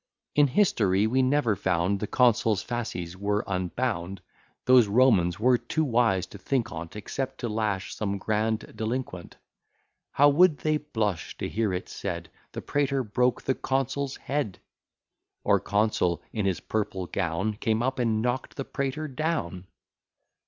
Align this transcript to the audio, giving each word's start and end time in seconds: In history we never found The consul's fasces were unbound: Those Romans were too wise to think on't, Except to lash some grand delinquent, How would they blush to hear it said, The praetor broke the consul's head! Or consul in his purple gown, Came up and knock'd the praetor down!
In 0.33 0.47
history 0.47 1.05
we 1.05 1.21
never 1.21 1.55
found 1.55 1.99
The 1.99 2.07
consul's 2.07 2.63
fasces 2.63 3.15
were 3.15 3.43
unbound: 3.45 4.21
Those 4.65 4.87
Romans 4.87 5.39
were 5.39 5.59
too 5.59 5.83
wise 5.83 6.25
to 6.33 6.39
think 6.39 6.71
on't, 6.71 6.95
Except 6.95 7.37
to 7.41 7.47
lash 7.47 7.93
some 7.93 8.17
grand 8.17 8.73
delinquent, 8.75 9.35
How 10.13 10.27
would 10.29 10.57
they 10.57 10.77
blush 10.77 11.37
to 11.37 11.47
hear 11.47 11.71
it 11.71 11.87
said, 11.87 12.31
The 12.53 12.63
praetor 12.63 13.03
broke 13.03 13.43
the 13.43 13.53
consul's 13.53 14.15
head! 14.17 14.57
Or 15.43 15.59
consul 15.59 16.23
in 16.33 16.47
his 16.47 16.61
purple 16.61 17.05
gown, 17.05 17.57
Came 17.57 17.83
up 17.83 17.99
and 17.99 18.23
knock'd 18.23 18.57
the 18.57 18.65
praetor 18.65 19.07
down! 19.07 19.67